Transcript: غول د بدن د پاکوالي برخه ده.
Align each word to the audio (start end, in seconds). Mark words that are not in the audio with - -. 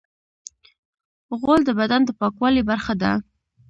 غول 1.39 1.61
د 1.65 1.69
بدن 1.79 2.01
د 2.05 2.09
پاکوالي 2.19 2.61
برخه 2.69 2.93
ده. 3.01 3.11